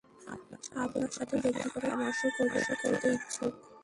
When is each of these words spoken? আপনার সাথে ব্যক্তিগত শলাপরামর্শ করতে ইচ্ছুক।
আপনার 0.83 1.11
সাথে 1.17 1.35
ব্যক্তিগত 1.43 1.73
শলাপরামর্শ 1.73 2.21
করতে 2.35 3.07
ইচ্ছুক। 3.15 3.53